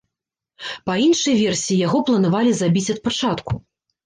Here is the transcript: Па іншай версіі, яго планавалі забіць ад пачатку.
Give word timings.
Па 0.89 0.95
іншай 1.07 1.35
версіі, 1.41 1.77
яго 1.87 2.01
планавалі 2.09 2.51
забіць 2.63 2.89
ад 2.97 3.05
пачатку. 3.11 3.53